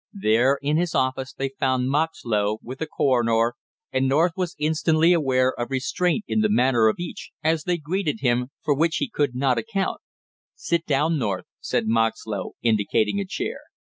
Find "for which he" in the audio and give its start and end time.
8.63-9.07